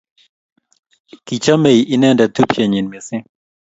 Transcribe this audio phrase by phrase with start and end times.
[1.25, 3.25] kichomei inendet tupchenyin mising